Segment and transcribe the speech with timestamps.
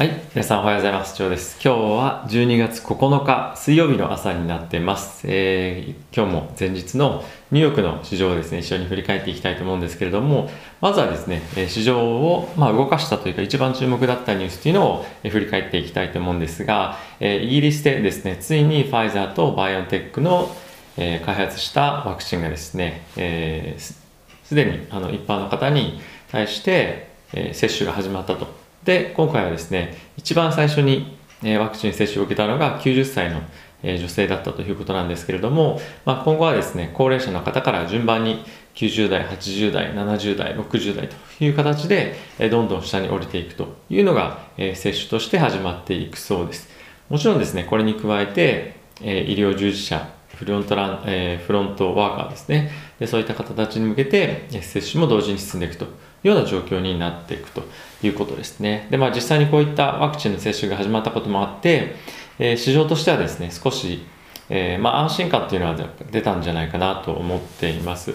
[0.00, 0.12] はい。
[0.34, 1.14] 皆さんおはようございます。
[1.14, 1.60] 長です。
[1.62, 5.26] 今日は12月9日水曜日の朝になってます。
[5.28, 10.48] えー今日も前日のニューヨークの市場をですね、一緒に振り返っていきたいと思うんですけれども、
[10.80, 20.50] まずはですね、市場を、ま、動かしたというか一番注目だったニュースというのを、振り返っていきたいと思うんですが、えイギリスでですね、ついにファイザーとバイオンテックの、
[20.96, 24.00] え開発したワクチンがですね、えー
[24.44, 26.00] すでにあの一般の方に
[26.32, 28.59] 対して、え接種が始まったと。
[28.84, 31.18] で、今回はですね、一番最初に、
[31.58, 33.42] ワクチン接種を受けたのが90歳の、
[33.82, 38.44] 女性だったということなんですけれども、まあ、今後はですね、高齢者の方から順番に
[38.74, 42.14] 90代、80代、70代、60代という形で、
[42.50, 46.68] どんどん下に降りていくというのが、接種として始まっていくそうです。
[47.08, 52.70] もちろんですね、これに加えて、医療従事者、フロントラン、フロントワーカーですね。
[52.98, 55.86] で、そういった方たちに向けて、接種も同時に進んでいくと
[56.22, 57.62] ような状況になっていくと
[58.02, 58.86] いうことですね。
[58.90, 61.94] で、まあ実際にこういったワクチンの接種が始まったこともあって、
[62.38, 64.04] えー市場としてはですね、少し、
[64.48, 65.76] えーまあ安心感っていうのは
[66.10, 68.14] 出たんじゃないかなと思っています。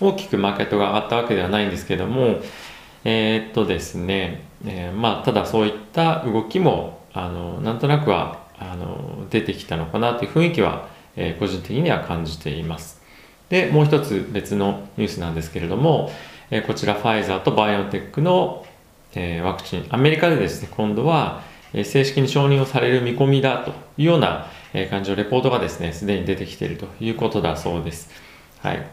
[0.00, 2.40] 大きくマーケットが上がったわけではないんですけども、
[3.04, 13.00] えーっとですね、えーまあただそういった動きも、あの、なんとなくは、あの、出てきたのかなという雰囲気は、えー個人的には感じています。
[13.48, 16.10] で、もう一つ別のニュースなんですけれども、
[16.56, 18.64] えこちらファイザーとバイオテックの、
[19.16, 28.08] えワクチン、アメリカでですね、今度は、え正式に承認をされる見込みだというような、え感じのレポートがですね、すでに出てきているということだそうです。
[28.60, 28.86] はい。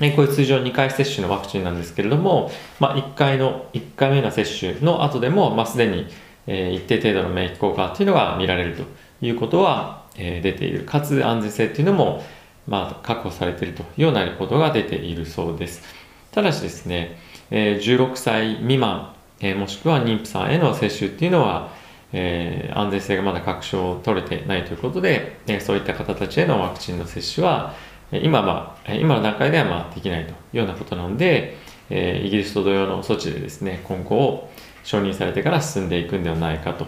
[0.00, 2.50] えーこれ通常2回接種のワクチンなんですけれども、
[2.80, 6.08] まあ、1回の、1回目の接種の後でも、まあ、すでに、
[6.48, 8.82] え一定程度の免疫効果っていうのが見られると
[9.24, 10.80] いうことは、え出ている。
[10.80, 12.24] かつ安全性っていうのも、
[12.66, 16.05] まあ、確保されているというようなレポートが出ているそうです。
[16.36, 17.16] ただしですね、
[17.50, 21.72] えー16歳未満、えーもしくは妊婦さんへの接種っていうのは、
[22.12, 27.72] えー安全性がまだ確証を取れてないということで、えそういった方たちへのワクチンの接種は、
[28.12, 31.56] 今は、今の段階ではまあできないというようなことなので、
[31.88, 34.50] えイギリスと同様の措置でですね、今後
[34.84, 36.86] 承認されてから進んでいくんではないかと。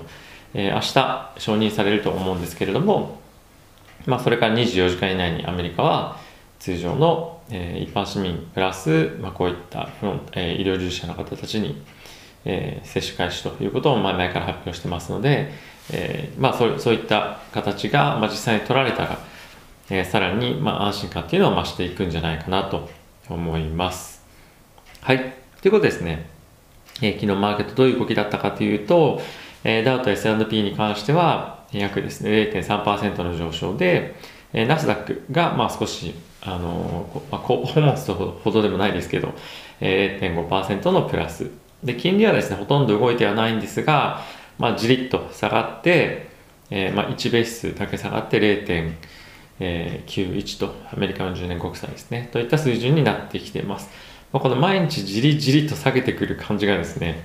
[0.52, 3.18] えー明日承認されると思うんですけれども、
[4.04, 6.18] まあ、それから24時間以内にアメリカは
[6.58, 11.82] 通常の、えー一般市民プラス、まあ、こういったフロン、え医療従事者の方たちに、
[12.44, 15.50] えー接種開始ということを前々から発表してますので、
[15.92, 19.18] えーまあ、そうそういった形が、まあ、実際に取られたら、
[19.90, 22.88] えーさらに、まあ、安心感っていうのは増していくんじゃないかなと
[23.28, 24.22] 思います。
[25.00, 25.18] はい。
[25.60, 26.26] ということですね。
[27.00, 29.20] えー昨日マーケットどういう動きだったかというと、
[29.64, 34.14] えーダウと S&P に関しては約ですね0.3%の上昇で、
[34.52, 39.34] えーナスダックがまあ少しあのーこまあ、こうホモンスほどでもないですけど、
[39.80, 41.50] えー0.5%のプラス。
[41.82, 44.22] で金利はですねほとんど動いてはないんですが、
[44.58, 46.28] まあ、じりっと下がって、
[46.70, 48.92] えーまあ、1ベースだけ下がって0.91
[49.60, 53.88] えー91とアメリカの10年国債ですねといった水準になってきています、
[54.32, 57.24] まあ、この毎日じりじりと下げてくる感じがですね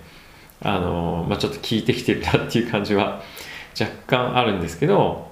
[0.65, 3.21] あのまあ、ちょっと効いてきてるなっていう感じは
[3.79, 5.27] 若干あるんですけど、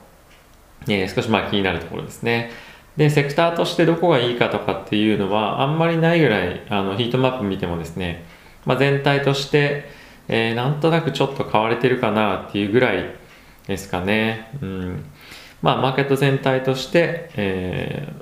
[0.88, 2.52] えー少しまあ気になるところですね。
[2.98, 8.26] でセクターとしてどこがいいかとかっていうのはあんまりないぐらいあのヒートマップ見てもですね、
[8.66, 9.86] まあ、全体として、
[10.28, 13.16] えーなんとなくちょっと買われてるかなっていうぐらい
[13.68, 14.50] ですかね。
[14.62, 15.06] うん。
[15.62, 18.14] まあマーケット全体として、え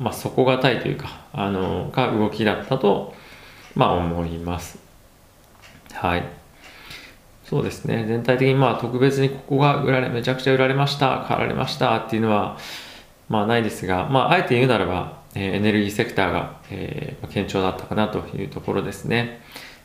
[0.00, 3.14] ーまあ、底堅いというかあのが動きだったと、
[3.74, 4.78] まあ、思います。
[5.92, 6.24] はい。
[7.44, 12.56] そうですね全体的にまあ特別にここが売られめちゃくちゃ売られました買われましたっていうのは
[13.28, 19.40] まあないですが、まあ、あえて言うならば、えーエネルギーセクターが、えー堅調だったかなというところですね。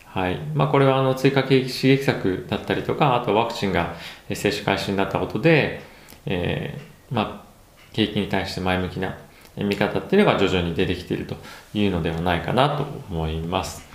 [0.06, 0.38] はい。
[0.54, 3.96] まあ、これはあの追加景気刺激策だったりとか、あとワクチンが
[4.28, 5.82] 接種開始になったことで、
[6.26, 9.18] えーまあ、景気に対して前向きな
[9.56, 11.36] 見方っていうのが徐々に出てきていると
[11.74, 13.89] いうのではないかなと思います。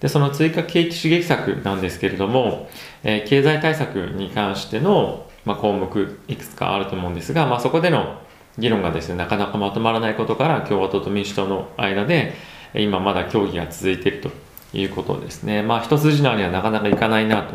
[0.00, 2.68] で、その追加景気刺激策なんですけれども、
[3.02, 8.20] えー経済対策に関しての、まあ、項目いくつかあると思うんですが、まあ、そこでの
[8.58, 12.34] 議論がですね、なかなかまとまらないことから共和党と民主党の間で、
[12.74, 14.30] 今まだ協議が続いていると
[14.72, 15.62] いうことですね。
[15.62, 17.48] まあ、一筋縄にはなかなかいかないな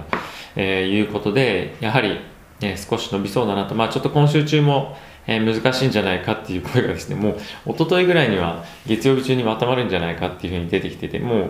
[0.56, 2.20] と、いうことで、やはり、
[2.62, 11.50] え少し伸びそうだなと、まあ、ちょっと今週中も、え難しいんじゃないかっていう声がですね、もう一昨日ぐらいには月曜日中にまとまるんじゃないかっていうふうに出てきてて、もう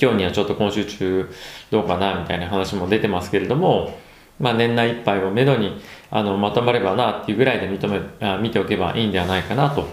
[0.00, 1.30] 今日にはちょっと今週中
[1.70, 3.98] どうかなみたいな話も出てますけれども、
[4.38, 5.80] まあ、年内いっぱいをめどに
[6.10, 9.88] あのまとまればなっていうぐらいで認めあ見ておけばいいんではないかなと、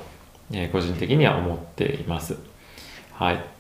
[0.51, 2.37] えー個人的には思っています。
[3.13, 3.55] はい。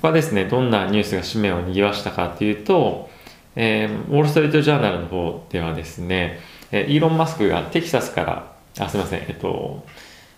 [0.00, 3.10] 他ですね、どんなニュースが紙面を賑わしたかというと、
[3.56, 6.38] えー、ウォール・ストリート・ジャーナルの方ではですね、
[6.70, 9.84] えイーロン・マスクがテキサスから、あすみません、えっと、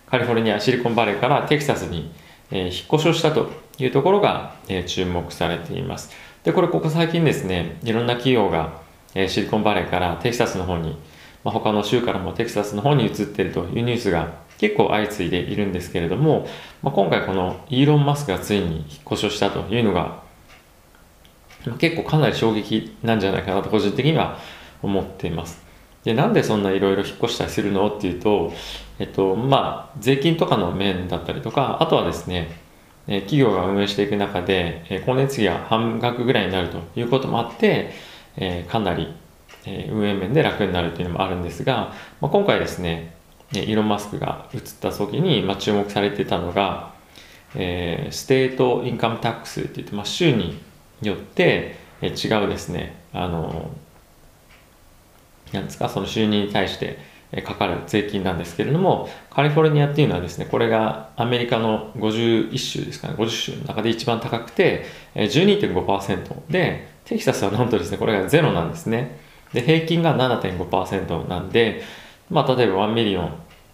[0.09, 2.11] カリフォルニア、シリコンバレーからテキサスに、
[2.51, 3.49] え、引っ越しをしたと
[3.79, 6.11] いうところが、え、注目されています。
[6.43, 8.81] で、これここ最近ですね、いろんな企業が、
[9.15, 10.95] え、シリコンバレーからテキサスの方に、
[11.43, 16.47] まあ、他の州からもテキサスの方に移っているというニュースが結構相次いでいるんですけれども、
[16.83, 20.21] まあ、今回このイーロン・マスクがついに引っ越しをしたというのが
[21.79, 24.37] 結構かなり衝撃なんじゃないかなと個人的には
[24.83, 25.63] 思っています。
[26.03, 27.87] で、なんでそんないろいろ引っ越したりするの？
[27.87, 28.51] っていうと、
[29.01, 32.51] えっと、まあ、税金とかの面だったりとか、あとはですね、
[33.07, 37.89] 企業が運営していく中で、光熱費が半額ぐらいになるということもあって、
[38.69, 39.11] かなり
[39.89, 43.15] 運営面で楽になるというのもあるんですが、まあ、今回ですね、
[43.53, 46.93] イーロン・マスクが移った時に、まあ、注目されてたのが、
[47.55, 50.61] えー、 state income tax って言って、まあ、州に
[51.01, 53.71] よって、え違うですね、あの、
[55.51, 57.10] なんですか、その収入に対して
[57.43, 64.85] かかる税金なんですけれども、カリフォルニアっていうのはですね、これがアメリカの51州ですかね、50州の中で一番高くて、
[65.15, 69.19] 12.5%で、テキサスはなんとですね、これがゼロなんですね。
[69.53, 71.83] で、平均が7.5%なんで、
[72.29, 73.33] まあ、例えば1 million、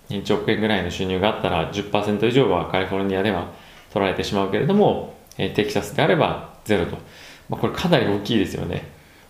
[0.09, 3.51] 1億円ぐらいの収入があったら10%以上はカリフォルニアでは
[3.91, 6.97] 取られてしまうけれども、テキサスであればゼロと。
[7.49, 8.83] まあ、これかなり大きいですよね。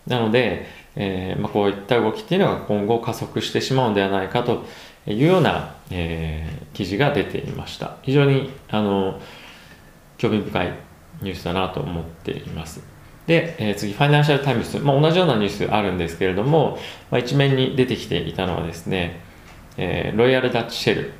[0.06, 0.66] なので、
[1.00, 4.64] えーまあ、こういった動きっていうのが今後加速してしまうんではないかと
[5.06, 7.96] いうような、えー、記事が出ていました。
[8.02, 9.20] 非常にあの
[10.18, 10.72] 興味深い
[11.22, 12.82] ニュースだなと思っています。
[13.28, 16.78] で、えー、次、ファイナンシャルタイムズ、まあ、同じようなニュースあるんですけれども、
[17.10, 19.20] まあ、一面に出てきていたのはですね、
[19.76, 21.12] え、ロイヤルダッチシェル、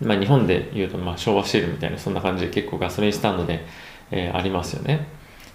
[0.00, 3.64] ま、日本でいうとま昭和シェルみたいなそんな感じで結構ガソリンスタンドで、
[4.10, 5.06] え、ありますよね。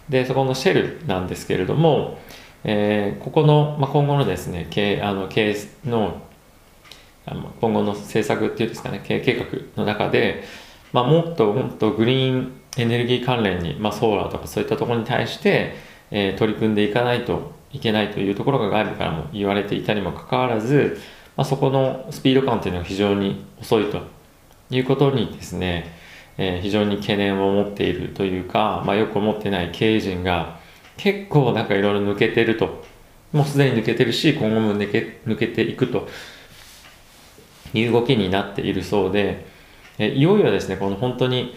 [0.08, 2.20] で、そこのシェルなんですけれども、
[2.68, 6.20] えー、ここの、まあ、今後のですね、経あの経営の
[7.62, 9.46] 今後の政策っていうんですかね、経営計画
[9.78, 10.44] の中で、
[10.92, 15.76] まあ、もっともっとグリーンエネルギー関連に、まあ、ソーラーとかそういったところに対して、
[16.10, 20.98] えー、取り組んでいかないといけないというところが外部からも言われていたにもかかわらず、
[21.38, 24.02] まあ、そこのスピード感というのは非常に遅いと
[24.72, 25.94] いうことにですね、
[26.38, 30.65] えー、非常に懸念を持っているというか、まあ、よく思ってない経営陣が
[30.98, 32.84] 結構なんかいろいろ抜けてると。
[33.34, 36.08] もうすでに抜けてるし今後も抜け抜けていくと。
[37.74, 39.46] いう動きになっているそうで、
[39.98, 41.56] え、いよいよですねこの本当に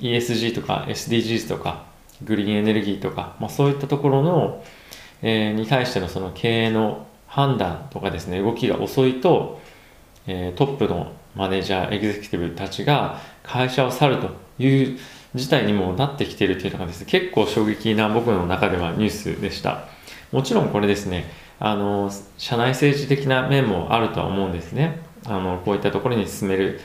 [0.00, 1.86] ESG とか SDGs とか
[2.22, 4.64] グリーンエネルギーとか、まあ、そういったところの、
[5.22, 9.60] えー、に対してのその経営の判断とかですね動きが遅いと、
[10.26, 14.98] えー、トップのマネージャー、エグゼクティブたちが会社を去るという
[15.36, 19.84] 事態にもなってきているというのがですね、結構衝撃な僕の中ではニュースでした。
[20.32, 21.30] もちろんこれですね、
[21.60, 25.00] あの、社内政治的な面もあるとは思うんですね。
[25.26, 26.80] あの、こういったところに進める、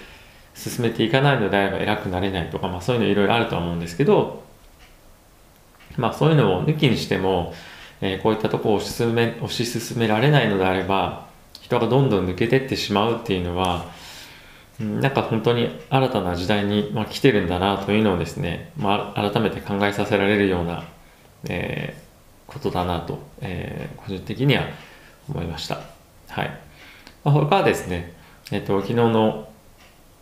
[0.54, 4.44] 進めていかないのであれば偉くなれないとか、まあそういうのいろいろあるとは思うんですけど、
[5.98, 7.54] まあそういうのを抜きにしても、
[8.02, 11.28] えー、こういったところを推し進め、推し進められないのであれば、
[11.62, 13.86] 人がどんどん抜けてってしまうっていうのは、
[14.82, 20.84] なんか本当に新たな時代に、まあ、来てるんだなというのをですね、まあ、改めて考えさせられるような、
[21.50, 24.64] えー、ことだなと、えー、個人的には
[25.30, 25.82] 思いました。
[26.30, 26.50] はい。
[27.24, 28.14] まあ、他はですね、
[28.52, 29.50] えっ、ー、と、昨日の、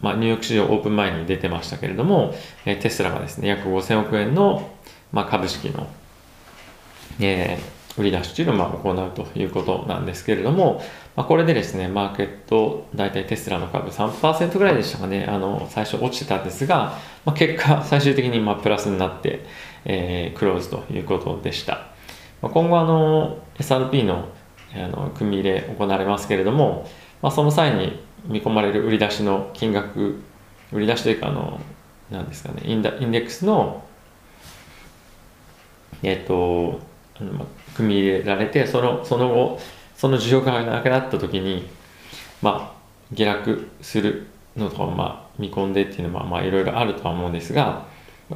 [0.01, 2.34] まあ、ニューヨーク市場オープン前に出てましたけれども、
[2.66, 4.70] えー、テスラがですね、約5000億円の、
[5.12, 5.88] まあ、株式の、
[7.20, 10.82] えー、売り出しというのをまあ行うということなんですけれども、
[11.15, 19.46] まあ、これでですね、マーケット、大体テスラの株3%ぐらいでしたかね、あの、最初落ちてたんですが、まあ、結果、最終的にまあプラスになって、
[19.86, 21.88] えー、クローズということでした。
[22.41, 24.29] まあ、今後、あの、S&P の
[24.72, 26.88] あの組み入れ行われますけれども、
[27.24, 30.22] まあ、その際に見込まれる売り出しの金額、
[30.72, 31.60] 売り出しというか、あの、
[32.12, 33.84] なんですかね、インダインデックスの、
[36.03, 36.79] えっ、ー、と、
[37.76, 39.60] 組み入れられてそのその後
[39.96, 41.68] その需要がなくなった時に
[42.42, 42.80] まあ
[43.12, 47.86] 下落するのとかまあ見込んでっていうのはまあいろいろあるとは思うんですが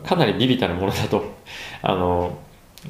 [0.05, 1.23] かなりビビたるものだと
[1.81, 2.37] あの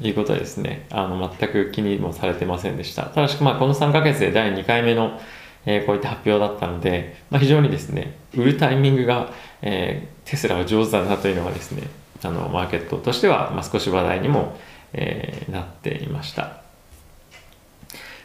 [0.02, 0.86] いうことはですね。
[0.90, 3.04] あの全く気にもされてませんでした。
[3.04, 5.20] ただしまあこの3ヶ月で第2回目の
[5.66, 9.32] えー、こういった発表だったので、まあ、非常にですね売るタイミングが、
[9.62, 11.88] えー、テスラは上手だなというのがですね
[12.22, 14.56] あのマーケットとしては、まあ、少し話題にも、
[14.94, 16.62] えー、なっていました。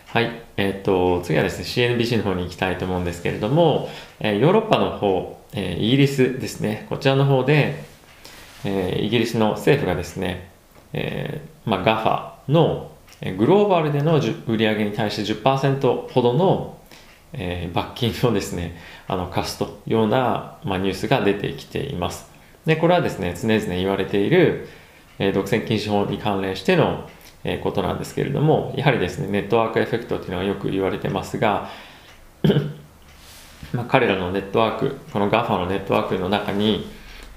[0.08, 0.42] はい。
[0.58, 7.84] えっ、ー、と、次はですね、CNBC の方に行きたいと思うんですけれども、えー、ヨーロッパの方、えー、イギリスですね、こちらの方で、
[8.66, 10.50] えイギリスの政府がですね、
[10.92, 12.92] えまあ、GAFA の、
[13.38, 16.78] グローバルでの売り上げに対して10%ほどの、
[17.34, 22.30] えー、罰金をですね、あの課すというような、まあ、ニュースが出てきています。
[22.66, 24.68] で、これはですね、常々言われている、
[25.20, 27.08] え、独占禁止法に関連しての、
[27.44, 31.70] え、ことなんですけれども、やはりですね、ネットワークエフェクトっていうのがよく言われてますが、
[33.74, 36.88] まあ、彼らのネットワーク、この GAFA のネットワークの中に、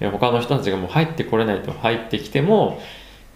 [0.00, 2.80] え、他の人たちがもう入ってこれないと入ってきても、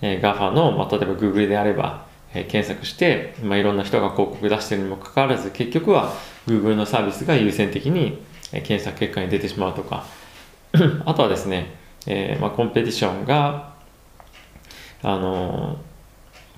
[0.01, 6.13] えー、GAFA の、まあ、例えば Google であれば、え、検索して、まあ、いろんな人が広告出してるにもかかわらず、結局は
[6.47, 8.23] Google のサービスが優先的に、
[8.53, 10.05] え、検索結果に出てしまうとか、
[11.05, 11.75] あとはですね、
[12.07, 13.76] えまあ、コンペティションが、
[15.03, 15.79] あの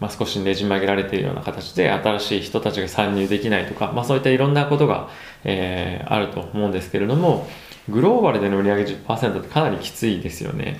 [0.00, 5.08] まあ、少しねじ曲げられているような形で新しい人たちが参入できないとか、まあ、そういったいろんなことが、
[5.44, 7.48] えー、あると思うんですけれども
[7.88, 10.78] グローバルでの売り上げ10%ってかなりきついですよね。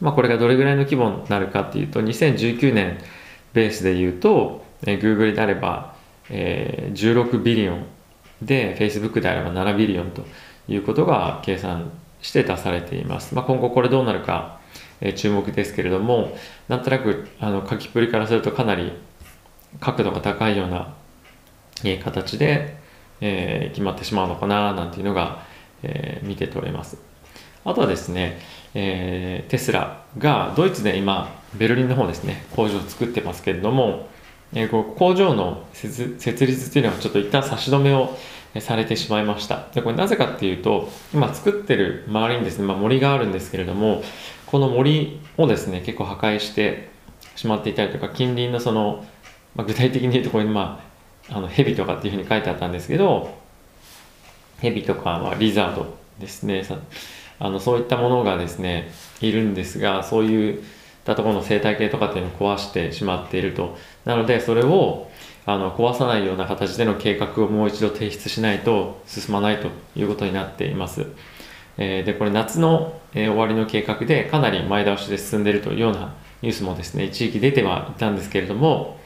[0.00, 2.98] まあ、これがどれぐらいの規模になるかっていうと2019年
[3.54, 5.96] ベースで言うと、えー、Google であれば、
[6.28, 7.86] えー、16ビリオン
[8.42, 10.22] で Facebook であれば7ビリオンと
[10.68, 11.90] いうことが計算
[12.20, 13.34] して出されています。
[13.34, 14.55] まあ、今後これどうなるか
[15.00, 16.36] え注目ですけれども
[16.68, 18.92] なんとなくあの書きっぷりからするとかなり
[19.80, 20.94] 角度が高いような、
[21.84, 22.76] え形で、
[23.20, 25.42] えー、決まってしまうのかななんていうのが、
[25.82, 26.96] えー、見て取れます。
[27.64, 28.38] あとはですね、
[28.74, 34.08] えー、テスラがドイツで今ベルリンの方ですね工場を作ってますけれども、
[34.54, 38.16] えー、こ工場の設立っていうのはちょっと一旦差し止めを
[38.60, 39.66] されてしまいました。
[39.74, 44.02] でこれなぜかっていうと今作ってる周りにですね、まあ、森があるんですけれども
[44.46, 46.88] この森をですね結構破壊して
[47.34, 49.04] しまっていたりとか近隣のその、
[49.54, 50.80] まあ、具体的に言うところにま
[51.28, 53.34] ああの蛇とかっていうふうに書いてあったんですけど
[54.60, 56.64] 蛇とかはリザードですね
[57.38, 60.62] あのそういったものがですねいるんですがそういっ
[61.04, 65.10] たところの生態系とかっていうのを壊してしまっているとなのでそれを
[65.44, 71.06] あの壊さないような形での計画をもう一度提出しないと進まないということになっています。
[71.78, 78.98] え、でこれ夏の、え、終わりの計画でかなり前倒しで進んでいるというようなニュースもですね一時期出てはいたんですけれども、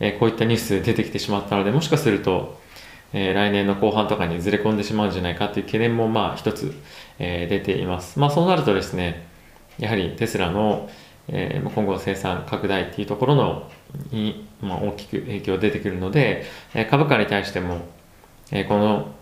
[0.00, 2.60] え、こういったニュース出てきてしまったのでもしかすると、
[3.12, 6.74] え来年の後半とかにずれ込んでしまうんじゃないかという懸念もまあ一つ、
[7.18, 8.18] え出ています。
[8.18, 9.26] まあそうなるとですね
[9.78, 10.88] やはりテスラの、
[11.28, 13.70] え今後の生産拡大っていうところの
[14.10, 17.80] に、まあ、大きく影響出てくるので、え株価に対しても、
[18.50, 19.12] えこの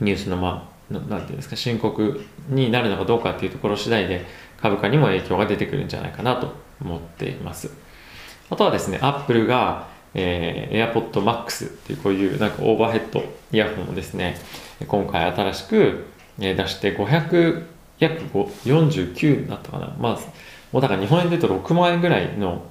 [0.00, 4.26] ニュースのまあなんていうんですか深刻になるのかどうかっていうところ次第で
[4.60, 7.70] 株価にも影響が出てくるんじゃないかなと思っています。
[8.50, 14.36] あとはですねアップルが、えー、AirPod Max っていうこういうなんかオーバーヘッドイヤホンをですね
[14.86, 16.06] 今回新しく
[16.38, 17.64] 出して500
[18.00, 19.94] 約49だったかな。
[19.98, 20.18] まあ
[20.72, 22.64] もうだから日本円で言うと6万円ぐらいの、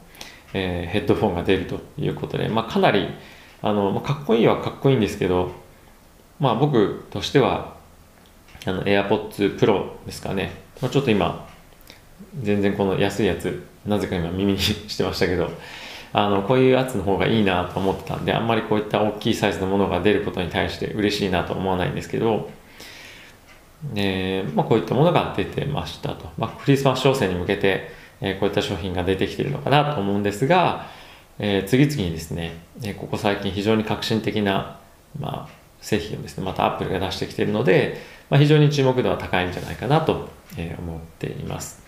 [0.53, 3.07] えー、ヘッドフォンが出るということで、まあ、かなり
[3.61, 5.51] あのかっこいいはかっこいいんですけど
[6.39, 7.78] まあ僕としては
[8.65, 10.51] あの AirPods Pro ですかね、
[10.81, 11.47] まあ、ちょっと今
[12.41, 15.49] 全然この安いやつなぜか今耳にしてましたけど
[16.11, 22.49] あのこういうやつの方がいいなと思ってたんであんまりこういった大きいサイズのものが出ることに対して嬉しいなと思わないんですけど、
[23.95, 30.87] えーまあ、こういったものが出てましたと、まあ、クリスマス商戦に向けて、えー、こういった商品が出てきてるのかなと思うんですが、
[31.37, 34.79] えー、次々にですね、え、ここ最近非常に革新的な、
[35.19, 40.29] まあ、製品をですねまたアップルが出してきているので、まあ、非常に注目度は高いんじゃないかなと
[40.77, 41.83] 思っています。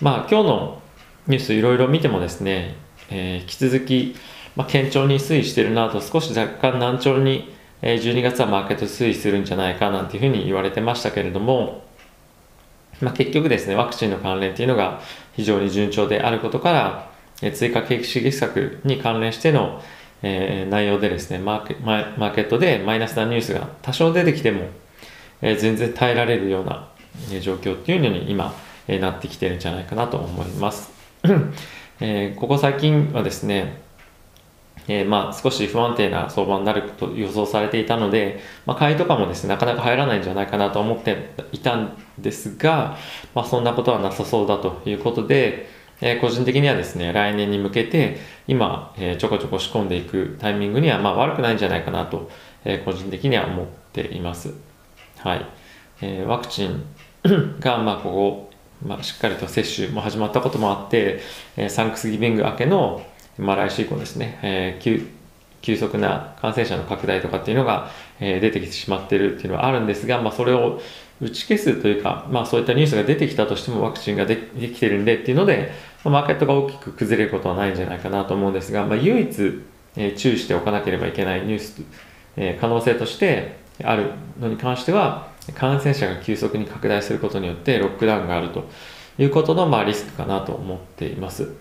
[0.00, 0.82] まあ、今日の
[1.26, 2.74] ニュースいろいろ見てもですね、
[3.10, 4.16] えー、引き続き、
[4.56, 11.84] まあ、堅調に推移しているなと少し若干難聴に12月はマーケット推移するんじゃないかなんていうふうに言われてましたけれども、
[13.00, 15.00] まあ、結局ですねワクチンの関連っていうのが
[15.34, 17.10] 非常に順調であることから
[17.52, 19.82] 追加景気刺激策に関連しての、
[20.22, 24.68] えー、内容でですねマーケマーケットでマイナスなニュースが多少出てきても
[25.42, 26.88] え全然耐えられるような、
[27.40, 28.54] 状況っていうのに今、
[28.86, 30.90] えなってきてるんじゃないかなと思います。
[32.00, 33.80] えここ最近はですね、
[34.88, 42.96] えー、まあ少し不安定な相場になると予想されていたので、まあ、買いとかもですねなかなか入らないんじゃないかなと思っていたんですが、
[43.34, 45.68] まあ、そんなことはなさそうだということで、
[46.00, 52.30] えー、個人的にはですね来年に向けて今、えー、ちょこちょこ仕込んでいくタイミングにはまあ悪くないんじゃないかなと、
[52.64, 54.54] え個人的には思っています。
[55.18, 55.46] はい。
[56.02, 56.84] えー、ワクチン
[57.60, 58.50] が、まあ、ここ、
[58.84, 61.20] まあ、しっかりと接種も始まったこともあって、
[61.56, 63.04] えー、サンクスギビング明けの、
[63.38, 65.06] まあ、来週以降ですね、えー、急
[65.62, 70.80] 急速な感染者の拡大とかっていうのが、えー、出てきてしまってるっていうのはあるんですが、まあ、それを、
[71.20, 75.72] 打ち消すというか、まあ、そういったニュースが出てきたとしてもワクチンができてるんでっていうので、
[76.04, 79.62] ま、マーケットが大きく崩れることはないんじゃないかなと思うんですが、まあ、唯一、
[79.96, 81.82] えー、注意しておかなければいけないニュース、
[82.36, 88.68] えー、可能性としてあるのに関しては感染者が急速に拡大することによってロックダウンがあると
[89.18, 91.52] いうことの、まあ、リスクかなと思っています。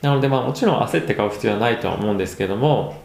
[0.00, 3.02] なので、まあ、もちろん焦って買う必要はないとは思うんですけども、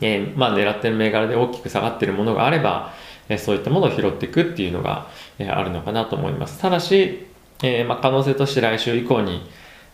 [0.00, 2.92] えー、まあ、狙ってる銘柄で大きく下がってるものがあれば、
[3.28, 6.60] えそういったものを拾っていくっていうのが、えあるのかなと思います。
[6.60, 7.26] ただし、
[7.62, 9.48] えま、可能性として来週以降に、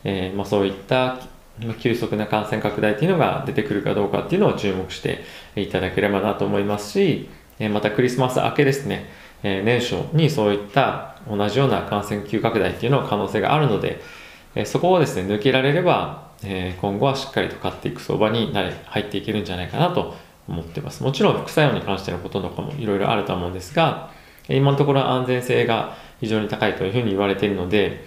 [0.05, 1.19] えま、そういった
[1.81, 5.25] 急速な感染拡大っていうのが出てくるかどうかっていうのを注目して
[5.55, 9.11] いただければなと思いますし、えまたクリスマス明けですね、
[9.43, 14.01] え年初にそういった同じような感染急拡大っていうのは可能性があるので、
[14.55, 20.17] えそこをですね、抜けられれば、え今後はしっかりと買っていく相場になれ入っていけるんじゃないかなと
[20.53, 21.03] 思ってます。
[21.03, 24.11] もちろん副作用に関してのこととかもいろいろあると思うんですが、
[24.49, 28.05] 今のところ安全性が非常に高いというふうに言われているので、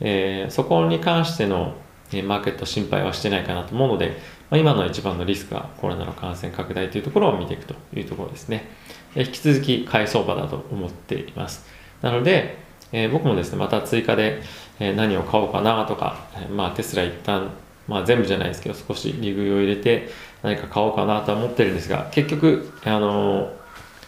[0.00, 1.74] えー、そこに関しての
[2.24, 4.16] マーケット心配はしてないかなと思うので、
[4.50, 8.68] まあ、今の一番のリスクはコロナの感染拡大というところを見ていくというところですね。
[9.14, 11.66] 引き続き買い相場だと思っています。
[12.02, 12.58] なので、
[12.92, 14.42] えー、僕もですね、また追加で、
[14.78, 17.50] 何を買おうかなとか、まあ、テスラ一旦
[17.88, 20.08] まあ、全部じゃないですけど少し利食いを入れて
[20.42, 23.52] 何か買おうかなとは思ってるんですが結局あの、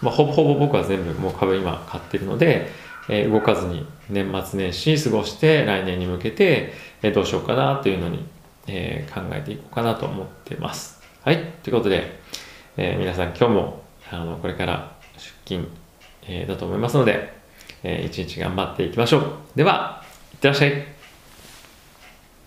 [0.00, 2.68] まあ、ほぼほぼ僕は全部もう株今買ってるので、
[3.08, 8.24] えー、動かずに年末年始過ごして来年に向けて、えー、どうしようかなというのに、
[8.66, 11.02] えー、考えていこうかなと思ってます。
[11.22, 11.52] はい。
[11.62, 12.18] ということで、
[12.76, 15.68] え皆さん今日もあのこれから出勤、
[16.28, 17.32] えだと思いますので、
[17.82, 19.24] えー、一日頑張っていきましょう。
[19.54, 20.02] では、
[20.32, 20.93] いってらっしゃい。